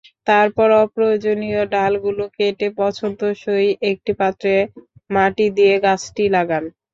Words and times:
তারপর 0.27 0.67
অপ্রয়োজনীয় 0.83 1.61
ডালগুলো 1.73 2.23
কেটে 2.37 2.67
পছন্দসই 2.79 3.69
একটি 3.91 4.11
পাত্রে 4.19 4.53
মাটি 5.09 5.45
দিয়ে 5.57 5.75
গাছটি 5.85 6.23
লাগান। 6.35 6.63